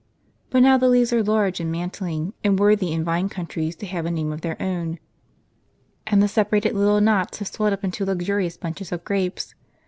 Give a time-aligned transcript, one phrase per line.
[0.49, 4.03] But now the leaves are large and mantling, and worthy in vine countries to have
[4.07, 4.97] a name of their own;
[5.49, 9.53] * and the separated little knots have swelled up into luxuiious bunches of grapes.